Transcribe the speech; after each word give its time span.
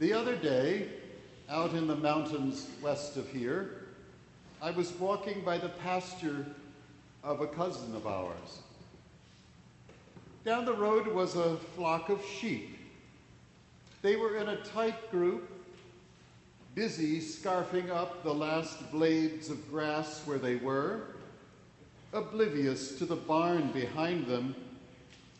The 0.00 0.12
other 0.12 0.34
day, 0.34 0.88
out 1.48 1.72
in 1.72 1.86
the 1.86 1.94
mountains 1.94 2.66
west 2.82 3.16
of 3.16 3.28
here, 3.28 3.84
I 4.60 4.72
was 4.72 4.92
walking 4.94 5.42
by 5.42 5.56
the 5.56 5.68
pasture 5.68 6.46
of 7.22 7.40
a 7.40 7.46
cousin 7.46 7.94
of 7.94 8.04
ours. 8.04 8.62
Down 10.44 10.64
the 10.64 10.74
road 10.74 11.06
was 11.06 11.36
a 11.36 11.56
flock 11.76 12.08
of 12.08 12.20
sheep. 12.24 12.76
They 14.02 14.16
were 14.16 14.36
in 14.36 14.48
a 14.48 14.62
tight 14.64 15.12
group, 15.12 15.48
busy 16.74 17.20
scarfing 17.20 17.88
up 17.90 18.24
the 18.24 18.34
last 18.34 18.90
blades 18.90 19.48
of 19.48 19.70
grass 19.70 20.22
where 20.24 20.38
they 20.38 20.56
were, 20.56 21.02
oblivious 22.12 22.98
to 22.98 23.06
the 23.06 23.14
barn 23.14 23.70
behind 23.70 24.26
them 24.26 24.56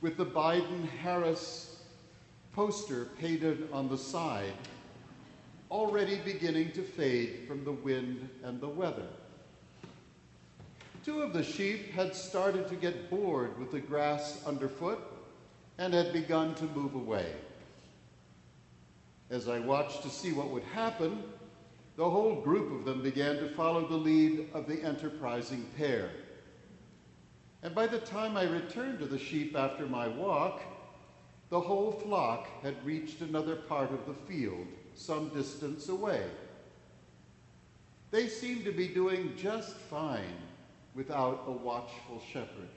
with 0.00 0.16
the 0.16 0.27
Biden 0.27 0.89
Harris 1.02 1.73
poster 2.55 3.07
painted 3.18 3.68
on 3.73 3.89
the 3.89 3.98
side, 3.98 4.52
already 5.70 6.19
beginning 6.24 6.70
to 6.73 6.83
fade 6.83 7.41
from 7.48 7.65
the 7.65 7.73
wind 7.73 8.29
and 8.45 8.60
the 8.60 8.69
weather. 8.69 9.09
Two 11.05 11.20
of 11.20 11.32
the 11.32 11.43
sheep 11.43 11.91
had 11.93 12.15
started 12.15 12.69
to 12.69 12.77
get 12.77 13.10
bored 13.10 13.59
with 13.59 13.73
the 13.73 13.80
grass 13.80 14.43
underfoot 14.46 15.01
and 15.79 15.93
had 15.93 16.12
begun 16.12 16.55
to 16.55 16.65
move 16.66 16.95
away. 16.95 17.27
As 19.30 19.48
I 19.48 19.59
watched 19.59 20.02
to 20.02 20.09
see 20.09 20.32
what 20.32 20.51
would 20.51 20.62
happen, 20.62 21.23
the 21.96 22.09
whole 22.09 22.41
group 22.41 22.73
of 22.73 22.84
them 22.84 23.02
began 23.02 23.37
to 23.37 23.48
follow 23.51 23.87
the 23.87 23.96
lead 23.96 24.48
of 24.55 24.68
the 24.68 24.80
enterprising 24.82 25.66
pair. 25.77 26.10
And 27.62 27.74
by 27.74 27.87
the 27.87 27.98
time 27.98 28.37
I 28.37 28.45
returned 28.45 29.01
to 29.01 29.07
the 29.07 29.18
sheep 29.18 29.57
after 29.57 29.87
my 29.87 30.07
walk, 30.07 30.62
the 31.51 31.61
whole 31.61 31.93
flock 31.93 32.48
had 32.62 32.84
reached 32.84 33.21
another 33.21 33.57
part 33.57 33.93
of 33.93 34.07
the 34.07 34.15
field, 34.27 34.66
some 34.95 35.29
distance 35.29 35.89
away. 35.89 36.25
They 38.10 38.29
seemed 38.29 38.65
to 38.65 38.73
be 38.73 38.88
doing 38.88 39.35
just 39.37 39.77
fine 39.77 40.37
without 40.95 41.45
a 41.46 41.52
watchful 41.52 42.23
shepherd. 42.33 42.68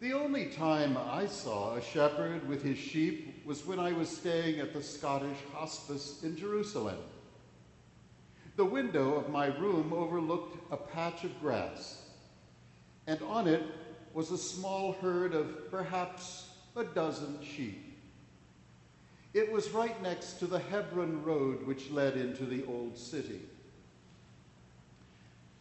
The 0.00 0.14
only 0.14 0.46
time 0.46 0.96
I 0.96 1.26
saw 1.26 1.76
a 1.76 1.82
shepherd 1.82 2.48
with 2.48 2.62
his 2.62 2.76
sheep 2.76 3.46
was 3.46 3.64
when 3.64 3.78
I 3.78 3.92
was 3.92 4.08
staying 4.08 4.58
at 4.58 4.72
the 4.72 4.82
Scottish 4.82 5.38
hospice 5.52 6.24
in 6.24 6.36
Jerusalem. 6.36 6.98
The 8.56 8.64
window 8.64 9.14
of 9.14 9.28
my 9.28 9.46
room 9.46 9.92
overlooked 9.92 10.56
a 10.72 10.76
patch 10.76 11.22
of 11.22 11.40
grass, 11.40 12.02
and 13.06 13.22
on 13.22 13.46
it 13.46 13.62
was 14.14 14.30
a 14.30 14.38
small 14.38 14.92
herd 14.92 15.34
of 15.34 15.70
perhaps 15.70 16.48
a 16.76 16.84
dozen 16.84 17.38
sheep. 17.42 17.98
It 19.34 19.50
was 19.50 19.70
right 19.70 20.00
next 20.02 20.34
to 20.40 20.46
the 20.46 20.58
Hebron 20.58 21.24
road 21.24 21.66
which 21.66 21.90
led 21.90 22.16
into 22.16 22.44
the 22.44 22.64
old 22.66 22.98
city. 22.98 23.40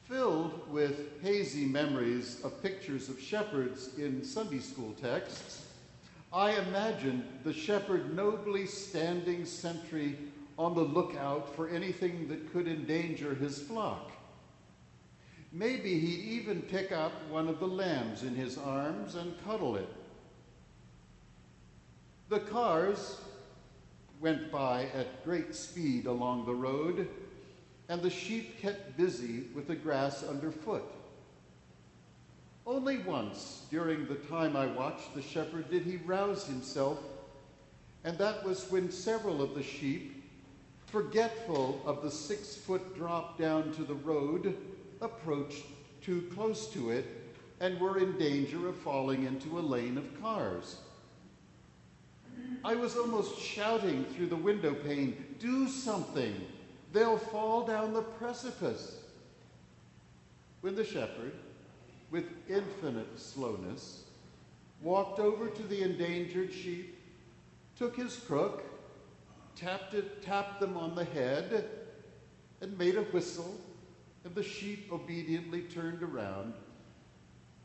Filled 0.03 0.69
with 0.69 1.21
hazy 1.21 1.65
memories 1.65 2.41
of 2.43 2.61
pictures 2.61 3.07
of 3.07 3.19
shepherds 3.19 3.97
in 3.97 4.25
Sunday 4.25 4.59
school 4.59 4.93
texts, 5.01 5.65
I 6.33 6.51
imagined 6.51 7.25
the 7.43 7.53
shepherd 7.53 8.13
nobly 8.13 8.65
standing 8.65 9.45
sentry 9.45 10.17
on 10.57 10.75
the 10.75 10.81
lookout 10.81 11.55
for 11.55 11.69
anything 11.69 12.27
that 12.27 12.51
could 12.51 12.67
endanger 12.67 13.35
his 13.35 13.61
flock. 13.61 14.11
Maybe 15.51 15.99
he'd 15.99 16.39
even 16.39 16.61
pick 16.61 16.91
up 16.91 17.11
one 17.29 17.49
of 17.49 17.59
the 17.59 17.67
lambs 17.67 18.23
in 18.23 18.35
his 18.35 18.57
arms 18.57 19.15
and 19.15 19.33
cuddle 19.43 19.75
it. 19.75 19.89
The 22.29 22.39
cars 22.39 23.19
went 24.21 24.49
by 24.51 24.85
at 24.95 25.25
great 25.25 25.53
speed 25.53 26.05
along 26.05 26.45
the 26.45 26.55
road, 26.55 27.09
and 27.89 28.01
the 28.01 28.09
sheep 28.09 28.61
kept 28.61 28.95
busy 28.95 29.47
with 29.53 29.67
the 29.67 29.75
grass 29.75 30.23
underfoot. 30.23 30.83
Only 32.65 32.99
once 32.99 33.65
during 33.69 34.05
the 34.05 34.15
time 34.15 34.55
I 34.55 34.67
watched 34.67 35.13
the 35.13 35.21
shepherd 35.21 35.69
did 35.69 35.81
he 35.81 35.97
rouse 35.97 36.45
himself, 36.45 36.99
and 38.05 38.17
that 38.17 38.45
was 38.45 38.71
when 38.71 38.89
several 38.89 39.41
of 39.41 39.55
the 39.55 39.63
sheep, 39.63 40.23
forgetful 40.85 41.81
of 41.85 42.01
the 42.01 42.11
six 42.11 42.55
foot 42.55 42.95
drop 42.95 43.37
down 43.37 43.73
to 43.73 43.83
the 43.83 43.95
road, 43.95 44.55
approached 45.01 45.65
too 46.01 46.29
close 46.33 46.67
to 46.73 46.91
it 46.91 47.05
and 47.59 47.79
were 47.79 47.97
in 47.97 48.17
danger 48.17 48.67
of 48.67 48.75
falling 48.77 49.25
into 49.25 49.59
a 49.59 49.61
lane 49.61 49.97
of 49.97 50.21
cars. 50.21 50.77
I 52.63 52.75
was 52.75 52.95
almost 52.95 53.39
shouting 53.39 54.05
through 54.05 54.27
the 54.27 54.35
window 54.35 54.73
pane, 54.73 55.35
Do 55.39 55.67
something! 55.67 56.35
They'll 56.93 57.17
fall 57.17 57.65
down 57.65 57.93
the 57.93 58.01
precipice. 58.01 58.99
When 60.61 60.75
the 60.75 60.83
shepherd, 60.83 61.33
with 62.11 62.25
infinite 62.49 63.19
slowness, 63.19 64.03
walked 64.81 65.19
over 65.19 65.47
to 65.47 65.63
the 65.63 65.81
endangered 65.81 66.53
sheep, 66.53 66.99
took 67.77 67.95
his 67.95 68.17
crook, 68.17 68.63
tapped, 69.55 69.93
it, 69.93 70.21
tapped 70.21 70.59
them 70.59 70.77
on 70.77 70.95
the 70.95 71.05
head, 71.05 71.69
and 72.59 72.77
made 72.77 72.95
a 72.95 73.03
whistle 73.03 73.55
and 74.23 74.35
the 74.35 74.43
sheep 74.43 74.91
obediently 74.91 75.61
turned 75.61 76.03
around, 76.03 76.53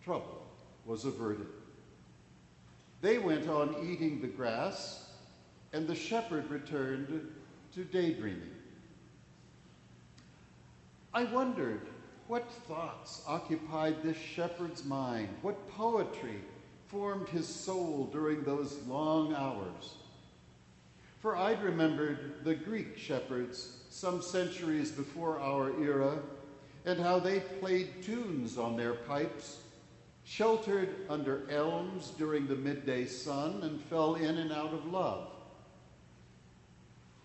trouble 0.02 0.46
was 0.84 1.04
averted. 1.04 1.46
They 3.02 3.18
went 3.18 3.48
on 3.48 3.76
eating 3.84 4.20
the 4.20 4.26
grass, 4.26 5.10
and 5.72 5.86
the 5.86 5.94
shepherd 5.94 6.50
returned 6.50 7.28
to 7.74 7.84
daydreaming. 7.84 8.50
I 11.12 11.24
wondered 11.24 11.82
what 12.26 12.50
thoughts 12.50 13.22
occupied 13.26 14.02
this 14.02 14.16
shepherd's 14.16 14.84
mind, 14.84 15.28
what 15.42 15.68
poetry 15.70 16.40
formed 16.88 17.28
his 17.28 17.46
soul 17.46 18.08
during 18.12 18.42
those 18.42 18.78
long 18.86 19.34
hours. 19.34 19.94
For 21.20 21.36
I'd 21.36 21.62
remembered 21.62 22.44
the 22.44 22.54
Greek 22.54 22.96
shepherds 22.96 23.78
some 23.90 24.22
centuries 24.22 24.90
before 24.90 25.40
our 25.40 25.70
era 25.82 26.18
and 26.86 27.00
how 27.00 27.18
they 27.18 27.40
played 27.40 28.00
tunes 28.02 28.56
on 28.56 28.76
their 28.76 28.94
pipes, 28.94 29.58
sheltered 30.24 30.94
under 31.10 31.50
elms 31.50 32.12
during 32.16 32.46
the 32.46 32.54
midday 32.54 33.04
sun, 33.04 33.60
and 33.62 33.80
fell 33.82 34.14
in 34.14 34.38
and 34.38 34.52
out 34.52 34.72
of 34.72 34.86
love. 34.86 35.28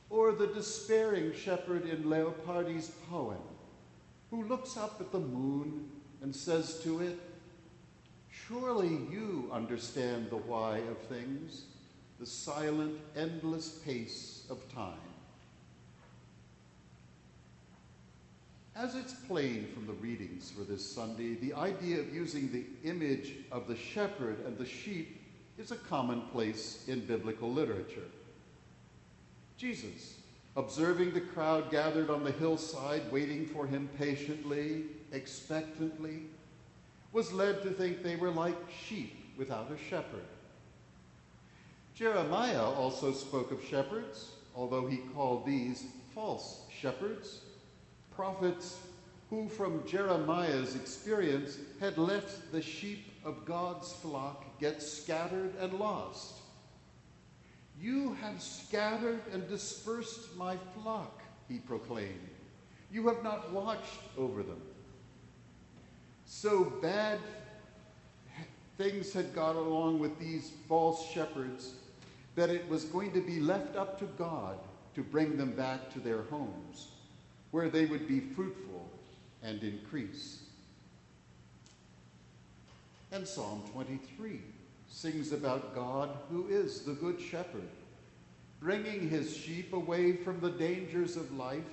Or 0.10 0.34
the 0.34 0.48
despairing 0.48 1.34
shepherd 1.34 1.88
in 1.88 2.04
Leopardi's 2.10 2.90
poem, 3.10 3.38
who 4.32 4.44
looks 4.44 4.76
up 4.78 5.00
at 5.00 5.12
the 5.12 5.20
moon 5.20 5.90
and 6.22 6.36
says 6.36 6.82
to 6.84 7.02
it, 7.02 7.20
Surely 8.30 8.90
you 8.90 9.50
understand 9.54 10.30
the 10.30 10.38
why 10.38 10.78
of 10.78 10.98
things, 10.98 11.66
the 12.20 12.26
silent, 12.26 13.00
endless 13.16 13.80
pace 13.86 14.46
of 14.50 14.58
time. 14.74 15.11
As 18.82 18.96
it's 18.96 19.14
plain 19.14 19.68
from 19.76 19.86
the 19.86 19.94
readings 19.94 20.50
for 20.50 20.64
this 20.64 20.84
Sunday, 20.84 21.36
the 21.36 21.54
idea 21.54 22.00
of 22.00 22.12
using 22.12 22.52
the 22.52 22.66
image 22.84 23.34
of 23.52 23.68
the 23.68 23.76
shepherd 23.76 24.44
and 24.44 24.58
the 24.58 24.66
sheep 24.66 25.22
is 25.60 25.70
a 25.70 25.76
commonplace 25.76 26.84
in 26.88 27.06
biblical 27.06 27.54
literature. 27.54 28.08
Jesus, 29.56 30.18
observing 30.58 31.14
the 31.14 31.22
crowd 31.22 31.70
gathered 31.70 32.10
on 32.10 32.24
the 32.24 32.32
hillside, 32.32 33.04
waiting 33.12 33.46
for 33.46 33.68
him 33.68 33.88
patiently, 34.00 34.86
expectantly, 35.12 36.24
was 37.12 37.32
led 37.32 37.62
to 37.62 37.70
think 37.70 38.02
they 38.02 38.16
were 38.16 38.32
like 38.32 38.58
sheep 38.88 39.16
without 39.38 39.72
a 39.72 39.78
shepherd. 39.78 40.26
Jeremiah 41.94 42.64
also 42.64 43.14
spoke 43.14 43.52
of 43.52 43.64
shepherds, 43.64 44.32
although 44.56 44.88
he 44.88 44.98
called 45.14 45.46
these 45.46 45.86
false 46.16 46.62
shepherds 46.76 47.42
prophets 48.22 48.78
who, 49.32 49.50
from 49.50 49.84
Jeremiah's 49.88 50.76
experience, 50.76 51.58
had 51.80 51.98
left 51.98 52.52
the 52.52 52.62
sheep 52.62 53.04
of 53.26 53.46
God's 53.46 53.92
flock 53.94 54.60
get 54.60 54.80
scattered 54.80 55.56
and 55.60 55.74
lost. 55.74 56.36
You 57.80 58.14
have 58.22 58.40
scattered 58.40 59.22
and 59.34 59.50
dispersed 59.50 60.38
my 60.38 60.56
flock, 60.76 61.24
he 61.50 61.58
proclaimed. 61.58 62.30
You 62.92 63.08
have 63.08 63.24
not 63.24 63.52
watched 63.52 64.02
over 64.20 64.44
them. 64.44 64.62
So 66.28 66.66
bad 66.80 67.18
things 68.78 69.12
had 69.12 69.34
got 69.34 69.56
along 69.56 69.98
with 69.98 70.20
these 70.20 70.52
false 70.70 71.10
shepherds 71.12 71.74
that 72.36 72.52
it 72.52 72.70
was 72.70 72.86
going 72.86 73.14
to 73.14 73.22
be 73.22 73.40
left 73.40 73.76
up 73.76 73.98
to 73.98 74.06
God 74.06 74.60
to 74.94 75.02
bring 75.02 75.38
them 75.38 75.54
back 75.54 75.92
to 75.94 76.00
their 76.00 76.22
homes 76.30 76.92
where 77.52 77.70
they 77.70 77.86
would 77.86 78.08
be 78.08 78.20
fruitful 78.20 78.90
and 79.44 79.62
increase. 79.64 80.44
And 83.12 83.28
Psalm 83.28 83.64
23 83.74 84.42
sings 84.88 85.32
about 85.32 85.76
God 85.76 86.18
who 86.30 86.48
is 86.48 86.82
the 86.82 86.94
Good 86.94 87.20
Shepherd. 87.22 87.70
bringing 88.62 89.10
his 89.10 89.36
sheep 89.36 89.74
away 89.74 90.16
from 90.16 90.40
the 90.40 90.52
dangers 90.52 91.18
of 91.18 91.36
life 91.36 91.64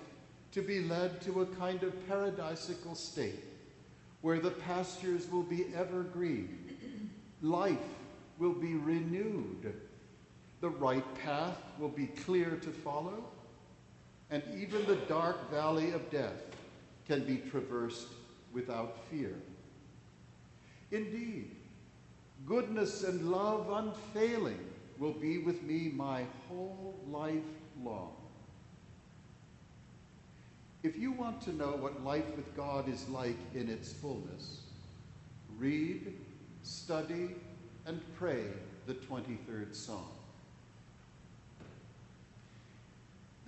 to 0.53 0.63
be 0.63 0.81
led 0.81 1.21
to 1.21 1.43
a 1.43 1.47
kind 1.47 1.83
of 1.83 1.93
paradisical 2.09 2.97
state 2.97 3.45
where 4.23 4.41
the 4.41 4.51
pastures 4.51 5.31
will 5.31 5.43
be 5.43 5.67
evergreen, 5.77 7.11
life 7.43 7.77
will 8.39 8.55
be 8.55 8.75
renewed, 8.75 9.75
the 10.61 10.69
right 10.71 11.05
path 11.23 11.59
will 11.79 11.91
be 11.91 12.07
clear 12.07 12.57
to 12.57 12.71
follow, 12.71 13.23
and 14.31 14.43
even 14.57 14.85
the 14.87 14.97
dark 15.07 15.51
valley 15.51 15.93
of 15.93 16.11
death 16.11 16.43
can 17.07 17.25
be 17.25 17.39
traversed 17.51 18.09
without 18.53 18.99
fear. 19.11 19.35
Indeed, 20.91 21.57
goodness 22.47 23.05
and 23.05 23.31
love 23.31 23.71
unfailing 23.71 24.59
will 24.99 25.13
be 25.13 25.39
with 25.39 25.63
me 25.63 25.93
my 25.95 26.25
whole 26.49 26.99
life 27.09 27.43
long. 27.83 28.13
If 30.83 30.97
you 30.97 31.13
want 31.13 31.41
to 31.43 31.53
know 31.53 31.73
what 31.73 32.05
life 32.05 32.37
with 32.37 32.57
God 32.57 32.89
is 32.89 33.09
like 33.09 33.37
in 33.55 33.69
its 33.69 33.93
fullness, 33.93 34.61
read, 35.59 36.15
study, 36.63 37.35
and 37.87 38.01
pray 38.17 38.45
the 38.87 38.95
23rd 38.95 39.75
Psalm. 39.75 40.18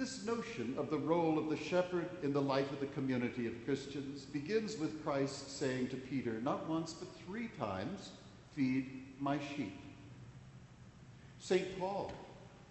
This 0.00 0.25
notion 0.25 0.75
of 0.79 0.88
the 0.88 0.97
role 0.97 1.38
of 1.38 1.50
the 1.50 1.58
shepherd 1.58 2.08
in 2.23 2.32
the 2.32 2.41
life 2.41 2.73
of 2.73 2.81
the 2.81 2.87
community 2.87 3.47
of 3.47 3.67
Christians 3.67 4.23
begins 4.23 4.79
with 4.79 5.05
Christ 5.05 5.58
saying 5.58 5.88
to 5.88 5.97
Peter, 5.97 6.41
not 6.41 6.67
once 6.67 6.94
but 6.94 7.11
three 7.26 7.50
times, 7.58 8.08
Feed 8.56 9.02
my 9.20 9.38
sheep. 9.55 9.79
St. 11.38 11.79
Paul, 11.79 12.14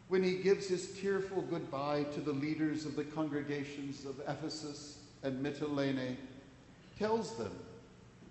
when 0.07 0.23
he 0.23 0.37
gives 0.37 0.67
his 0.67 0.91
tearful 0.99 1.43
goodbye 1.43 2.05
to 2.15 2.19
the 2.19 2.33
leaders 2.33 2.87
of 2.87 2.95
the 2.95 3.03
congregations 3.03 4.05
of 4.05 4.19
Ephesus 4.27 4.97
and 5.21 5.45
Mytilene, 5.45 6.15
tells 6.97 7.35
them, 7.35 7.51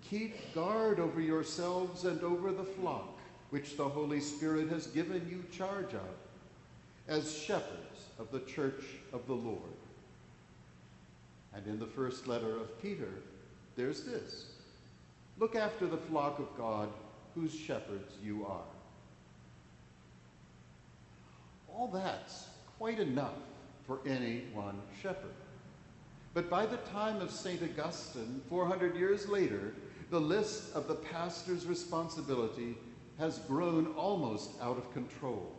Keep 0.09 0.53
guard 0.53 0.99
over 0.99 1.21
yourselves 1.21 2.03
and 2.03 2.21
over 2.21 2.51
the 2.51 2.65
flock, 2.65 3.17
which 3.51 3.77
the 3.77 3.87
Holy 3.87 4.19
Spirit 4.19 4.67
has 4.67 4.87
given 4.87 5.25
you 5.29 5.45
charge 5.57 5.93
of, 5.93 6.17
as 7.07 7.33
shepherds 7.33 7.88
of 8.19 8.31
the 8.31 8.41
church 8.41 8.83
of 9.13 9.25
the 9.27 9.33
Lord. 9.33 9.59
And 11.53 11.65
in 11.65 11.79
the 11.79 11.87
first 11.87 12.27
letter 12.27 12.55
of 12.55 12.81
Peter, 12.81 13.09
there's 13.75 14.03
this 14.03 14.45
Look 15.39 15.55
after 15.55 15.87
the 15.87 15.97
flock 15.97 16.37
of 16.39 16.55
God 16.57 16.89
whose 17.33 17.55
shepherds 17.55 18.13
you 18.21 18.45
are. 18.45 18.67
All 21.73 21.87
that's 21.87 22.47
quite 22.77 22.99
enough 22.99 23.37
for 23.87 23.99
any 24.05 24.43
one 24.53 24.81
shepherd. 25.01 25.33
But 26.33 26.49
by 26.49 26.65
the 26.65 26.77
time 26.77 27.21
of 27.21 27.31
St. 27.31 27.61
Augustine, 27.63 28.41
400 28.49 28.95
years 28.95 29.29
later, 29.29 29.73
the 30.09 30.19
list 30.19 30.75
of 30.75 30.87
the 30.87 30.95
pastor's 30.95 31.65
responsibility 31.65 32.75
has 33.17 33.39
grown 33.39 33.87
almost 33.95 34.51
out 34.61 34.77
of 34.77 34.93
control. 34.93 35.51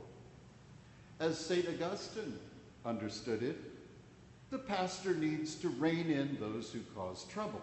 As 1.21 1.39
St. 1.39 1.67
Augustine 1.69 2.39
understood 2.85 3.43
it, 3.43 3.56
the 4.50 4.59
pastor 4.59 5.15
needs 5.15 5.55
to 5.56 5.69
rein 5.69 6.11
in 6.11 6.37
those 6.41 6.73
who 6.73 6.81
cause 6.94 7.25
trouble, 7.25 7.61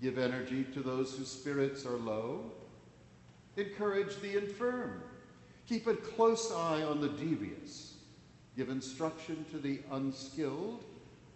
give 0.00 0.18
energy 0.18 0.64
to 0.74 0.80
those 0.80 1.16
whose 1.16 1.30
spirits 1.30 1.84
are 1.84 1.96
low, 1.96 2.52
encourage 3.56 4.20
the 4.20 4.36
infirm, 4.36 5.02
keep 5.66 5.86
a 5.86 5.94
close 5.94 6.52
eye 6.52 6.82
on 6.82 7.00
the 7.00 7.08
devious, 7.08 7.94
give 8.56 8.68
instruction 8.68 9.44
to 9.50 9.58
the 9.58 9.80
unskilled, 9.90 10.84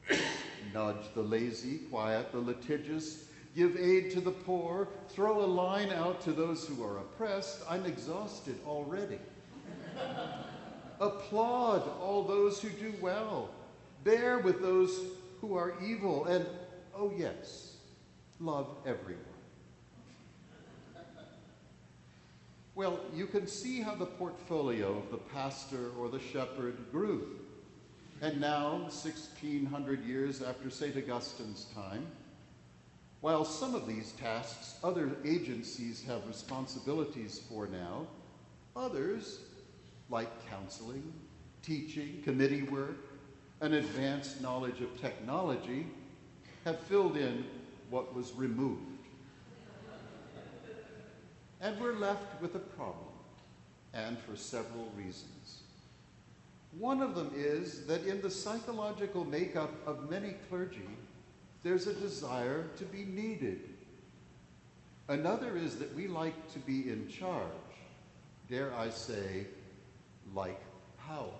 nudge 0.74 1.12
the 1.14 1.22
lazy, 1.22 1.78
quiet 1.90 2.30
the 2.30 2.38
litigious, 2.38 3.24
give 3.56 3.76
aid 3.76 4.10
to 4.12 4.20
the 4.20 4.30
poor, 4.30 4.88
throw 5.08 5.42
a 5.42 5.46
line 5.46 5.90
out 5.90 6.20
to 6.20 6.32
those 6.32 6.66
who 6.66 6.84
are 6.84 6.98
oppressed. 6.98 7.62
I'm 7.68 7.86
exhausted 7.86 8.58
already. 8.66 9.18
Applaud 11.00 11.82
all 12.00 12.22
those 12.22 12.60
who 12.60 12.68
do 12.70 12.92
well, 13.00 13.50
bear 14.04 14.38
with 14.38 14.62
those 14.62 14.98
who 15.40 15.56
are 15.56 15.74
evil, 15.84 16.24
and, 16.24 16.46
oh 16.94 17.12
yes, 17.16 17.74
love 18.40 18.68
everyone. 18.86 19.22
Well, 22.74 23.00
you 23.14 23.26
can 23.26 23.46
see 23.46 23.80
how 23.80 23.94
the 23.94 24.04
portfolio 24.04 24.98
of 24.98 25.10
the 25.10 25.16
pastor 25.16 25.90
or 25.98 26.08
the 26.10 26.20
shepherd 26.20 26.76
grew. 26.92 27.26
And 28.20 28.40
now, 28.40 28.72
1600 28.88 30.04
years 30.04 30.42
after 30.42 30.70
St. 30.70 30.96
Augustine's 30.96 31.66
time, 31.74 32.06
while 33.20 33.44
some 33.44 33.74
of 33.74 33.86
these 33.86 34.12
tasks 34.12 34.76
other 34.84 35.16
agencies 35.24 36.04
have 36.06 36.26
responsibilities 36.26 37.40
for 37.48 37.66
now, 37.66 38.06
others, 38.74 39.40
like 40.10 40.28
counseling, 40.48 41.12
teaching, 41.62 42.22
committee 42.22 42.62
work, 42.62 42.96
and 43.60 43.74
advanced 43.74 44.40
knowledge 44.40 44.80
of 44.80 45.00
technology, 45.00 45.86
have 46.64 46.78
filled 46.80 47.16
in 47.16 47.44
what 47.90 48.14
was 48.14 48.32
removed. 48.34 48.80
And 51.60 51.80
we're 51.80 51.94
left 51.94 52.40
with 52.42 52.54
a 52.54 52.60
problem, 52.60 53.06
and 53.94 54.18
for 54.18 54.36
several 54.36 54.92
reasons. 54.96 55.62
One 56.78 57.00
of 57.00 57.14
them 57.14 57.32
is 57.34 57.86
that 57.86 58.04
in 58.04 58.20
the 58.20 58.30
psychological 58.30 59.24
makeup 59.24 59.72
of 59.86 60.10
many 60.10 60.34
clergy, 60.48 60.88
there's 61.62 61.86
a 61.86 61.94
desire 61.94 62.66
to 62.76 62.84
be 62.84 63.04
needed. 63.04 63.60
Another 65.08 65.56
is 65.56 65.78
that 65.78 65.94
we 65.94 66.06
like 66.06 66.52
to 66.52 66.58
be 66.58 66.90
in 66.90 67.08
charge, 67.08 67.50
dare 68.50 68.74
I 68.74 68.90
say, 68.90 69.46
like 70.34 70.60
power. 71.06 71.32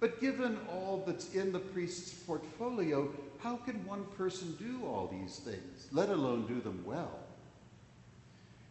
But 0.00 0.20
given 0.20 0.58
all 0.70 1.02
that's 1.06 1.34
in 1.34 1.52
the 1.52 1.58
priest's 1.58 2.12
portfolio, 2.12 3.10
how 3.38 3.56
can 3.56 3.84
one 3.84 4.04
person 4.16 4.56
do 4.58 4.86
all 4.86 5.08
these 5.08 5.38
things, 5.38 5.88
let 5.92 6.08
alone 6.08 6.46
do 6.46 6.60
them 6.60 6.82
well? 6.84 7.18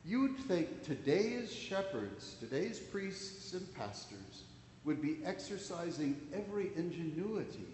You'd 0.05 0.37
think 0.37 0.83
today's 0.83 1.53
shepherds, 1.53 2.35
today's 2.39 2.79
priests 2.79 3.53
and 3.53 3.75
pastors, 3.75 4.43
would 4.85 5.01
be 5.01 5.17
exercising 5.25 6.15
every 6.33 6.71
ingenuity 6.77 7.67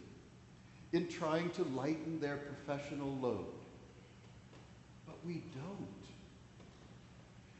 in 0.93 1.07
trying 1.07 1.51
to 1.51 1.63
lighten 1.65 2.19
their 2.19 2.38
professional 2.38 3.15
load. 3.17 3.45
But 5.05 5.17
we 5.24 5.43
don't. 5.53 5.88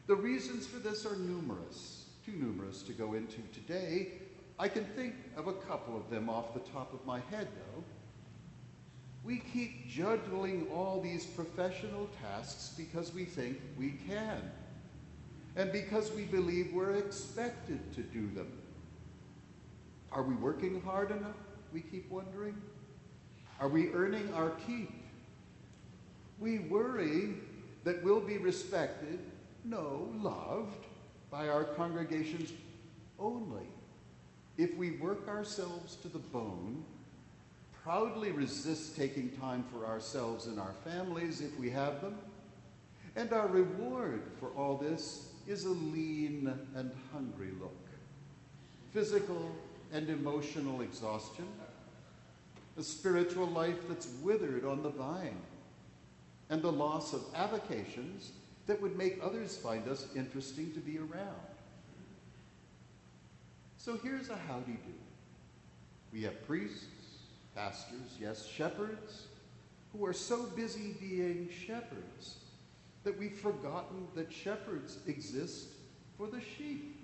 The 0.08 0.16
reasons 0.16 0.66
for 0.66 0.80
this 0.80 1.06
are 1.06 1.16
numerous, 1.16 2.03
too 2.24 2.32
numerous 2.32 2.82
to 2.82 2.92
go 2.92 3.14
into 3.14 3.40
today. 3.52 4.12
I 4.58 4.68
can 4.68 4.84
think 4.84 5.14
of 5.36 5.46
a 5.48 5.52
couple 5.52 5.96
of 5.96 6.08
them 6.10 6.30
off 6.30 6.54
the 6.54 6.60
top 6.60 6.94
of 6.94 7.04
my 7.04 7.20
head, 7.30 7.48
though. 7.54 7.84
We 9.24 9.38
keep 9.38 9.88
juggling 9.88 10.68
all 10.72 11.00
these 11.00 11.26
professional 11.26 12.08
tasks 12.22 12.74
because 12.76 13.12
we 13.14 13.24
think 13.24 13.58
we 13.78 13.94
can 14.06 14.50
and 15.56 15.72
because 15.72 16.12
we 16.12 16.24
believe 16.24 16.72
we're 16.72 16.96
expected 16.96 17.92
to 17.94 18.02
do 18.02 18.28
them. 18.34 18.52
Are 20.12 20.22
we 20.22 20.34
working 20.34 20.80
hard 20.82 21.10
enough? 21.10 21.36
We 21.72 21.80
keep 21.80 22.10
wondering. 22.10 22.60
Are 23.60 23.68
we 23.68 23.90
earning 23.92 24.32
our 24.34 24.50
keep? 24.66 24.92
We 26.38 26.60
worry 26.60 27.34
that 27.84 28.02
we'll 28.02 28.20
be 28.20 28.38
respected, 28.38 29.20
no, 29.64 30.08
loved, 30.20 30.86
by 31.34 31.48
our 31.48 31.64
congregations 31.64 32.52
only 33.18 33.66
if 34.56 34.72
we 34.76 34.92
work 34.92 35.26
ourselves 35.26 35.96
to 35.96 36.06
the 36.06 36.18
bone, 36.18 36.84
proudly 37.82 38.30
resist 38.30 38.96
taking 38.96 39.30
time 39.30 39.64
for 39.72 39.84
ourselves 39.84 40.46
and 40.46 40.60
our 40.60 40.74
families 40.84 41.40
if 41.40 41.58
we 41.58 41.68
have 41.68 42.00
them, 42.00 42.16
and 43.16 43.32
our 43.32 43.48
reward 43.48 44.22
for 44.38 44.50
all 44.50 44.76
this 44.76 45.30
is 45.48 45.64
a 45.64 45.70
lean 45.70 46.56
and 46.76 46.92
hungry 47.12 47.50
look. 47.60 47.74
Physical 48.92 49.50
and 49.92 50.08
emotional 50.08 50.82
exhaustion, 50.82 51.48
a 52.78 52.82
spiritual 52.82 53.48
life 53.48 53.88
that's 53.88 54.06
withered 54.22 54.64
on 54.64 54.84
the 54.84 54.90
vine, 54.90 55.40
and 56.48 56.62
the 56.62 56.70
loss 56.70 57.12
of 57.12 57.24
avocations 57.34 58.30
that 58.66 58.80
would 58.80 58.96
make 58.96 59.18
others 59.22 59.56
find 59.56 59.86
us 59.88 60.06
interesting 60.16 60.72
to 60.72 60.80
be 60.80 60.98
around. 60.98 61.36
So 63.76 63.98
here's 64.02 64.30
a 64.30 64.36
howdy 64.36 64.72
do. 64.72 64.94
We 66.12 66.22
have 66.22 66.46
priests, 66.46 66.86
pastors, 67.54 68.16
yes, 68.20 68.46
shepherds, 68.46 69.26
who 69.92 70.06
are 70.06 70.12
so 70.12 70.44
busy 70.56 70.94
being 71.00 71.48
shepherds 71.66 72.36
that 73.04 73.18
we've 73.18 73.36
forgotten 73.36 74.08
that 74.14 74.32
shepherds 74.32 74.98
exist 75.06 75.66
for 76.16 76.26
the 76.26 76.40
sheep. 76.40 76.96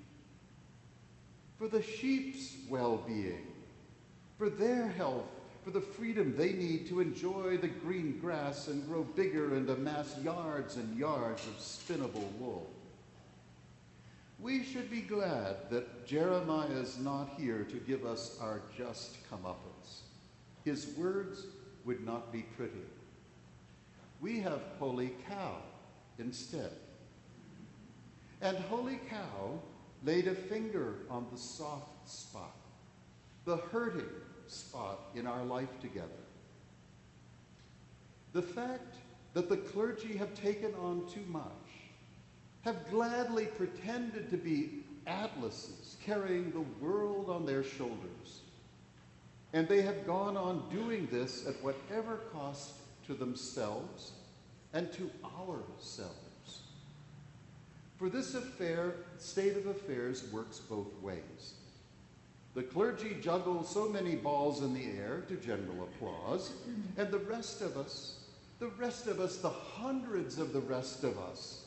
for 1.61 1.69
the 1.69 1.83
sheep's 1.83 2.57
well 2.71 2.97
being, 3.07 3.47
for 4.39 4.49
their 4.49 4.89
health, 4.89 5.29
for 5.65 5.71
the 5.71 5.81
freedom 5.81 6.35
they 6.37 6.53
need 6.53 6.89
to 6.89 7.01
enjoy 7.01 7.57
the 7.57 7.69
green 7.69 8.19
grass 8.19 8.69
and 8.69 8.87
grow 8.87 9.03
bigger 9.03 9.55
and 9.55 9.69
amass 9.69 10.17
yards 10.23 10.77
and 10.77 10.99
yards 10.99 11.47
of 11.47 11.55
spinnable 11.59 12.31
wool. 12.39 12.71
We 14.39 14.65
should 14.65 14.91
be 14.91 15.03
glad 15.03 15.71
that 15.71 16.07
Jeremiah 16.07 16.69
is 16.69 16.99
not 16.99 17.35
here 17.37 17.65
to 17.65 17.77
give 17.77 18.07
us 18.07 18.39
our 18.41 18.63
just 18.77 19.19
comeuppance. 19.31 20.01
His 20.65 20.95
words 20.97 21.45
would 21.85 22.07
not 22.07 22.33
be 22.33 22.43
pretty. 22.57 22.87
We 24.21 24.41
have 24.41 24.61
Holy 24.79 25.13
Cow 25.29 25.57
instead. 26.19 26.73
And 28.41 28.57
Holy 28.57 28.99
Cow 29.09 29.59
laid 30.05 30.27
a 30.27 30.35
finger 30.35 31.01
on 31.11 31.27
the 31.31 31.39
soft 31.39 32.09
spot, 32.09 32.57
the 33.51 33.57
hurting 33.57 34.07
spot 34.47 35.11
in 35.17 35.27
our 35.27 35.45
life 35.45 35.81
together. 35.81 36.23
The 38.33 38.43
fact 38.43 38.95
that 39.35 39.49
the 39.49 39.57
clergy 39.57 40.17
have 40.19 40.33
taken 40.35 40.73
on 40.75 41.09
too 41.13 41.25
much, 41.27 41.43
have 42.61 42.89
gladly 42.91 43.47
pretended 43.47 44.31
to 44.31 44.37
be 44.37 44.85
atlases 45.09 45.97
carrying 46.01 46.53
the 46.53 46.61
world 46.81 47.29
on 47.29 47.45
their 47.45 47.65
shoulders, 47.65 48.43
and 49.53 49.67
they 49.67 49.83
have 49.83 50.07
gone 50.07 50.37
on 50.37 50.71
doing 50.71 51.09
this 51.11 51.45
at 51.49 51.61
whatever 51.61 52.19
cost 52.33 52.75
to 53.09 53.15
themselves 53.15 54.13
and 54.75 54.93
to 54.93 55.11
ourselves. 55.25 56.61
For 57.99 58.09
this 58.09 58.37
affair, 58.37 58.95
state 59.19 59.57
of 59.57 59.67
affairs 59.67 60.31
works 60.33 60.61
both 60.61 60.95
ways. 61.03 61.55
The 62.55 62.63
clergy 62.63 63.17
juggle 63.21 63.63
so 63.63 63.89
many 63.89 64.17
balls 64.17 64.63
in 64.63 64.75
the 64.75 64.85
air 64.85 65.23
to 65.29 65.37
general 65.37 65.85
applause, 65.85 66.53
and 66.97 67.11
the 67.11 67.19
rest 67.19 67.63
of 67.63 67.77
us, 67.77 68.17
the 68.59 68.69
rest 68.69 69.07
of 69.07 69.21
us, 69.21 69.37
the 69.37 69.51
hundreds 69.51 70.39
of 70.39 70.53
the 70.53 70.61
rest 70.61 71.05
of 71.05 71.17
us, 71.19 71.65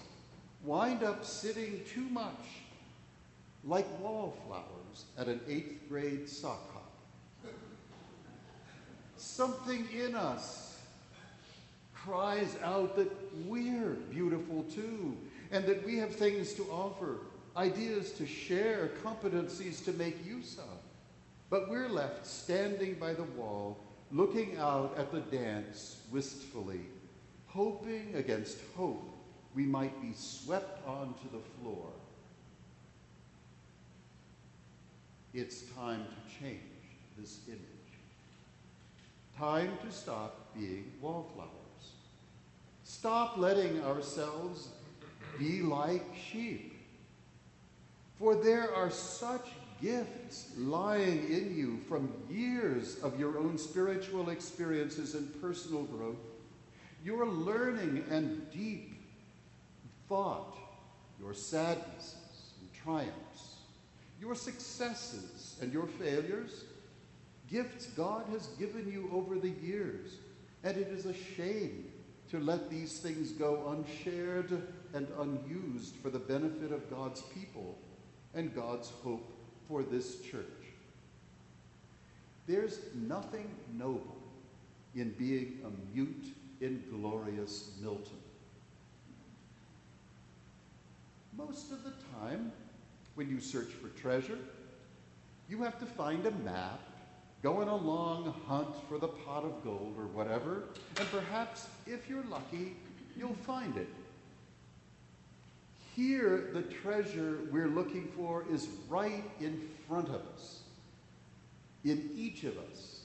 wind 0.63 1.03
up 1.03 1.23
sitting 1.23 1.81
too 1.93 2.07
much 2.09 2.63
like 3.63 3.87
wallflowers 4.01 5.05
at 5.17 5.27
an 5.27 5.39
eighth 5.47 5.87
grade 5.87 6.27
sock 6.29 6.73
hop. 6.73 6.91
Something 9.15 9.87
in 9.93 10.15
us 10.15 10.77
cries 11.93 12.57
out 12.61 12.97
that 12.97 13.09
we're 13.47 13.95
beautiful 14.11 14.63
too, 14.63 15.15
and 15.51 15.65
that 15.65 15.85
we 15.85 15.95
have 15.97 16.13
things 16.13 16.53
to 16.55 16.63
offer, 16.63 17.19
ideas 17.55 18.11
to 18.13 18.25
share, 18.25 18.91
competencies 19.03 19.83
to 19.85 19.93
make 19.93 20.25
use 20.25 20.57
of. 20.57 20.79
But 21.49 21.69
we're 21.69 21.89
left 21.89 22.25
standing 22.25 22.95
by 22.95 23.13
the 23.13 23.23
wall, 23.23 23.77
looking 24.11 24.57
out 24.57 24.95
at 24.97 25.11
the 25.11 25.19
dance 25.19 25.97
wistfully, 26.11 26.81
hoping 27.47 28.15
against 28.15 28.57
hope 28.75 29.13
we 29.53 29.63
might 29.63 30.01
be 30.01 30.13
swept 30.15 30.85
onto 30.87 31.29
the 31.31 31.41
floor. 31.61 31.89
It's 35.33 35.63
time 35.75 36.05
to 36.05 36.43
change 36.43 36.61
this 37.17 37.39
image. 37.47 37.59
Time 39.37 39.77
to 39.83 39.91
stop 39.91 40.53
being 40.55 40.91
wallflowers. 41.01 41.49
Stop 42.83 43.37
letting 43.37 43.83
ourselves 43.83 44.69
be 45.39 45.61
like 45.61 46.05
sheep. 46.31 46.72
For 48.23 48.35
there 48.35 48.73
are 48.73 48.89
such 48.89 49.49
gifts 49.81 50.53
lying 50.57 51.29
in 51.29 51.53
you 51.53 51.81
from 51.89 52.09
years 52.29 52.97
of 53.03 53.19
your 53.19 53.37
own 53.37 53.57
spiritual 53.57 54.29
experiences 54.29 55.13
and 55.13 55.41
personal 55.41 55.83
growth, 55.83 56.23
your 57.03 57.27
learning 57.27 58.05
and 58.09 58.49
deep 58.49 58.93
thought, 60.07 60.55
your 61.19 61.33
sadnesses 61.33 62.53
and 62.61 62.73
triumphs, 62.73 63.57
your 64.21 64.35
successes 64.35 65.57
and 65.61 65.73
your 65.73 65.87
failures, 65.87 66.63
gifts 67.49 67.87
God 67.87 68.25
has 68.31 68.47
given 68.57 68.89
you 68.89 69.09
over 69.11 69.37
the 69.37 69.53
years. 69.61 70.11
And 70.63 70.77
it 70.77 70.87
is 70.87 71.05
a 71.05 71.13
shame 71.13 71.91
to 72.29 72.39
let 72.39 72.69
these 72.69 72.99
things 72.99 73.33
go 73.33 73.75
unshared 73.75 74.65
and 74.93 75.07
unused 75.19 75.95
for 75.97 76.09
the 76.09 76.19
benefit 76.19 76.71
of 76.71 76.89
God's 76.89 77.21
people 77.23 77.77
and 78.35 78.53
God's 78.53 78.89
hope 79.03 79.31
for 79.67 79.83
this 79.83 80.21
church. 80.21 80.43
There's 82.47 82.79
nothing 83.07 83.49
noble 83.77 84.17
in 84.95 85.11
being 85.11 85.59
a 85.65 85.95
mute, 85.95 86.25
inglorious 86.61 87.71
Milton. 87.81 88.17
Most 91.37 91.71
of 91.71 91.83
the 91.83 91.93
time, 92.19 92.51
when 93.15 93.29
you 93.29 93.39
search 93.39 93.69
for 93.69 93.87
treasure, 93.99 94.37
you 95.49 95.61
have 95.63 95.79
to 95.79 95.85
find 95.85 96.25
a 96.25 96.31
map, 96.31 96.79
go 97.41 97.61
on 97.61 97.67
a 97.67 97.75
long 97.75 98.33
hunt 98.47 98.75
for 98.87 98.97
the 98.97 99.07
pot 99.07 99.43
of 99.43 99.63
gold 99.63 99.95
or 99.97 100.07
whatever, 100.07 100.63
and 100.99 101.07
perhaps, 101.09 101.67
if 101.87 102.09
you're 102.09 102.23
lucky, 102.29 102.75
you'll 103.17 103.33
find 103.33 103.77
it. 103.77 103.89
Here, 105.95 106.49
the 106.53 106.63
treasure 106.63 107.39
we're 107.51 107.67
looking 107.67 108.07
for 108.15 108.45
is 108.51 108.67
right 108.89 109.23
in 109.39 109.69
front 109.87 110.09
of 110.09 110.21
us, 110.33 110.61
in 111.83 112.09
each 112.15 112.43
of 112.45 112.57
us, 112.57 113.01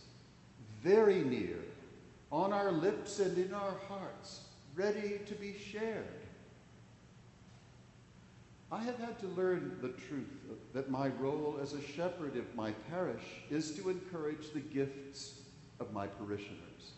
very 0.82 1.22
near, 1.22 1.58
on 2.32 2.52
our 2.52 2.72
lips 2.72 3.18
and 3.18 3.36
in 3.36 3.52
our 3.52 3.74
hearts, 3.88 4.40
ready 4.74 5.20
to 5.26 5.34
be 5.34 5.54
shared. 5.58 6.04
I 8.70 8.82
have 8.82 8.98
had 8.98 9.18
to 9.20 9.26
learn 9.28 9.78
the 9.82 9.88
truth 9.88 10.28
that 10.72 10.90
my 10.90 11.08
role 11.20 11.58
as 11.60 11.74
a 11.74 11.82
shepherd 11.82 12.36
of 12.36 12.54
my 12.54 12.72
parish 12.90 13.24
is 13.50 13.72
to 13.76 13.90
encourage 13.90 14.52
the 14.52 14.60
gifts 14.60 15.40
of 15.80 15.92
my 15.92 16.06
parishioners, 16.06 16.92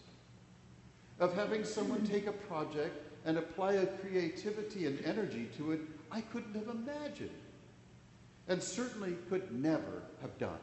of 1.19 1.35
having 1.35 1.65
someone 1.65 2.07
take 2.07 2.27
a 2.27 2.33
project 2.33 3.10
and 3.25 3.39
apply 3.39 3.75
a 3.75 3.87
creativity 3.87 4.87
and 4.87 5.05
energy 5.05 5.49
to 5.57 5.73
it 5.73 5.81
I 6.11 6.21
couldn't 6.21 6.55
have 6.55 6.69
imagined, 6.69 7.31
and 8.49 8.63
certainly 8.63 9.17
could 9.29 9.53
never 9.53 10.03
have 10.23 10.37
done. 10.39 10.59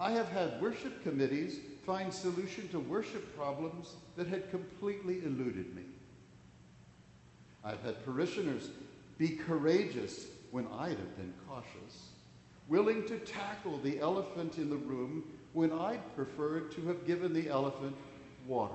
I 0.00 0.12
have 0.12 0.28
had 0.28 0.60
worship 0.60 1.02
committees 1.02 1.58
find 1.84 2.12
solution 2.12 2.68
to 2.68 2.80
worship 2.80 3.36
problems 3.36 3.94
that 4.16 4.26
had 4.26 4.50
completely 4.50 5.22
eluded 5.24 5.74
me. 5.74 5.82
I've 7.64 7.82
had 7.82 8.04
parishioners 8.04 8.70
be 9.18 9.28
courageous 9.28 10.26
when 10.50 10.66
I'd 10.78 10.96
have 10.96 11.16
been 11.16 11.34
cautious, 11.46 12.08
willing 12.68 13.06
to 13.06 13.18
tackle 13.18 13.78
the 13.78 14.00
elephant 14.00 14.56
in 14.56 14.70
the 14.70 14.76
room 14.76 15.24
when 15.52 15.72
I'd 15.72 16.16
preferred 16.16 16.72
to 16.72 16.86
have 16.86 17.06
given 17.06 17.32
the 17.34 17.48
elephant 17.48 17.96
water. 18.46 18.74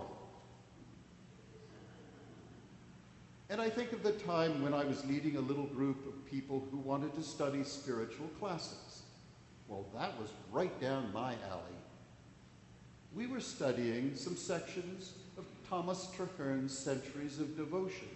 And 3.49 3.61
I 3.61 3.69
think 3.69 3.91
of 3.91 4.01
the 4.01 4.11
time 4.11 4.63
when 4.63 4.73
I 4.73 4.83
was 4.83 5.05
leading 5.05 5.37
a 5.37 5.41
little 5.41 5.67
group 5.67 6.07
of 6.07 6.25
people 6.25 6.67
who 6.71 6.77
wanted 6.77 7.13
to 7.15 7.21
study 7.21 7.63
spiritual 7.63 8.27
classics. 8.39 9.03
Well, 9.67 9.85
that 9.93 10.19
was 10.19 10.29
right 10.51 10.79
down 10.81 11.13
my 11.13 11.33
alley. 11.49 11.61
We 13.13 13.27
were 13.27 13.39
studying 13.39 14.15
some 14.15 14.35
sections 14.35 15.13
of 15.37 15.45
Thomas 15.69 16.09
Traherne's 16.15 16.77
Centuries 16.77 17.39
of 17.39 17.55
Devotion 17.55 18.09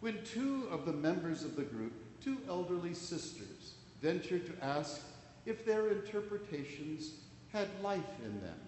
when 0.00 0.18
two 0.24 0.66
of 0.70 0.84
the 0.86 0.92
members 0.92 1.44
of 1.44 1.54
the 1.54 1.62
group, 1.62 1.92
two 2.20 2.38
elderly 2.48 2.94
sisters, 2.94 3.74
ventured 4.00 4.46
to 4.46 4.64
ask 4.64 5.00
if 5.46 5.64
their 5.64 5.90
interpretations 5.90 7.12
had 7.52 7.68
life 7.82 8.00
in 8.24 8.40
them. 8.40 8.58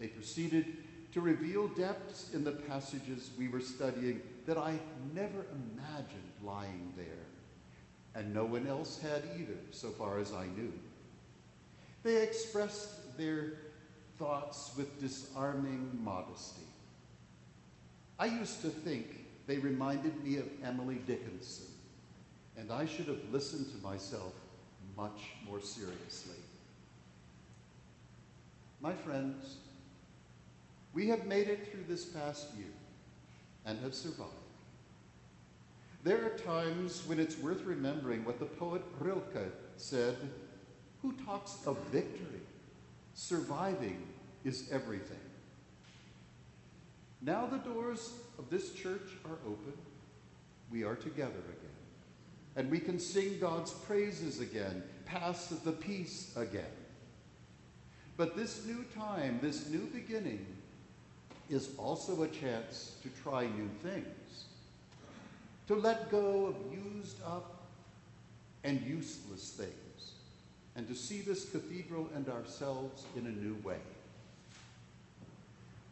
They 0.00 0.08
proceeded 0.08 0.66
to 1.12 1.20
reveal 1.20 1.68
depths 1.68 2.32
in 2.32 2.42
the 2.42 2.52
passages 2.52 3.30
we 3.38 3.48
were 3.48 3.60
studying 3.60 4.20
that 4.46 4.56
I 4.56 4.78
never 5.14 5.46
imagined 5.52 6.32
lying 6.42 6.92
there, 6.96 7.26
and 8.14 8.34
no 8.34 8.44
one 8.44 8.66
else 8.66 8.98
had 8.98 9.22
either, 9.38 9.58
so 9.70 9.90
far 9.90 10.18
as 10.18 10.32
I 10.32 10.46
knew. 10.56 10.72
They 12.02 12.22
expressed 12.22 13.16
their 13.16 13.52
thoughts 14.18 14.72
with 14.76 15.00
disarming 15.00 15.98
modesty. 16.02 16.62
I 18.18 18.26
used 18.26 18.62
to 18.62 18.68
think 18.68 19.26
they 19.46 19.58
reminded 19.58 20.24
me 20.24 20.38
of 20.38 20.48
Emily 20.64 21.00
Dickinson, 21.06 21.66
and 22.56 22.72
I 22.72 22.86
should 22.86 23.06
have 23.06 23.20
listened 23.30 23.66
to 23.72 23.86
myself 23.86 24.32
much 24.96 25.20
more 25.46 25.60
seriously. 25.60 26.36
My 28.80 28.92
friends, 28.92 29.56
we 30.94 31.08
have 31.08 31.26
made 31.26 31.48
it 31.48 31.70
through 31.70 31.84
this 31.88 32.04
past 32.04 32.48
year 32.56 32.72
and 33.64 33.78
have 33.80 33.94
survived. 33.94 34.30
There 36.04 36.24
are 36.24 36.36
times 36.38 37.02
when 37.06 37.20
it's 37.20 37.38
worth 37.38 37.62
remembering 37.62 38.24
what 38.24 38.38
the 38.38 38.46
poet 38.46 38.82
Rilke 38.98 39.52
said 39.76 40.16
Who 41.00 41.12
talks 41.24 41.58
of 41.66 41.78
victory? 41.90 42.40
Surviving 43.14 44.02
is 44.44 44.68
everything. 44.72 45.20
Now 47.20 47.46
the 47.46 47.58
doors 47.58 48.12
of 48.38 48.50
this 48.50 48.72
church 48.72 49.10
are 49.24 49.38
open. 49.46 49.74
We 50.70 50.82
are 50.82 50.96
together 50.96 51.30
again. 51.30 51.70
And 52.56 52.70
we 52.70 52.80
can 52.80 52.98
sing 52.98 53.38
God's 53.40 53.70
praises 53.72 54.40
again, 54.40 54.82
pass 55.06 55.46
the 55.46 55.72
peace 55.72 56.32
again. 56.36 56.64
But 58.16 58.36
this 58.36 58.66
new 58.66 58.84
time, 58.94 59.38
this 59.40 59.68
new 59.68 59.86
beginning, 59.92 60.44
is 61.52 61.70
also 61.76 62.22
a 62.22 62.28
chance 62.28 62.96
to 63.02 63.10
try 63.22 63.42
new 63.42 63.68
things, 63.82 64.44
to 65.66 65.74
let 65.74 66.10
go 66.10 66.46
of 66.46 66.56
used 66.72 67.22
up 67.24 67.62
and 68.64 68.80
useless 68.80 69.50
things, 69.50 70.12
and 70.76 70.88
to 70.88 70.94
see 70.94 71.20
this 71.20 71.50
cathedral 71.50 72.08
and 72.14 72.28
ourselves 72.28 73.04
in 73.16 73.26
a 73.26 73.30
new 73.30 73.56
way. 73.62 73.80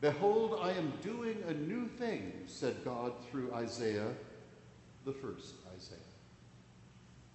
Behold, 0.00 0.58
I 0.62 0.70
am 0.72 0.92
doing 1.02 1.36
a 1.46 1.52
new 1.52 1.86
thing, 1.86 2.32
said 2.46 2.76
God 2.82 3.12
through 3.30 3.52
Isaiah, 3.52 4.08
the 5.04 5.12
first 5.12 5.54
Isaiah. 5.76 5.98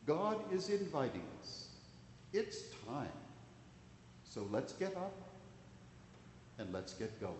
God 0.07 0.39
is 0.51 0.69
inviting 0.69 1.23
us. 1.41 1.67
It's 2.33 2.63
time. 2.87 3.07
So 4.23 4.47
let's 4.51 4.73
get 4.73 4.95
up 4.97 5.13
and 6.57 6.73
let's 6.73 6.93
get 6.93 7.21
going. 7.21 7.35